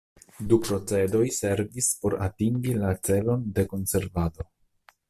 [0.53, 4.53] Du procedoj servis por atingi la celon de konservado.